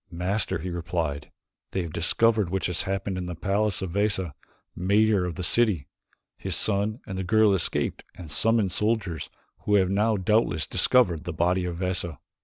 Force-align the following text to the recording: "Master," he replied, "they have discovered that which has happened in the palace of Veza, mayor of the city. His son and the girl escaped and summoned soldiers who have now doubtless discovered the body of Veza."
"Master," 0.09 0.57
he 0.57 0.71
replied, 0.71 1.31
"they 1.73 1.83
have 1.83 1.93
discovered 1.93 2.47
that 2.47 2.51
which 2.51 2.65
has 2.65 2.81
happened 2.81 3.19
in 3.19 3.27
the 3.27 3.35
palace 3.35 3.83
of 3.83 3.91
Veza, 3.91 4.33
mayor 4.75 5.25
of 5.25 5.35
the 5.35 5.43
city. 5.43 5.85
His 6.39 6.55
son 6.55 7.01
and 7.05 7.19
the 7.19 7.23
girl 7.23 7.53
escaped 7.53 8.03
and 8.15 8.31
summoned 8.31 8.71
soldiers 8.71 9.29
who 9.59 9.75
have 9.75 9.91
now 9.91 10.17
doubtless 10.17 10.65
discovered 10.65 11.25
the 11.25 11.33
body 11.33 11.65
of 11.65 11.77
Veza." 11.77 12.17